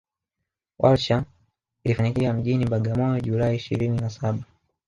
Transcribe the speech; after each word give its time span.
Warsha 0.79 1.25
ilifanyikia 1.83 2.33
mjini 2.33 2.65
Bagamoyo 2.65 3.21
July 3.21 3.55
ishirini 3.55 3.97
na 4.01 4.09
Saba 4.09 4.43